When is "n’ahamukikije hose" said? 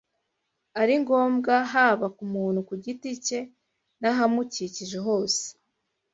4.01-5.43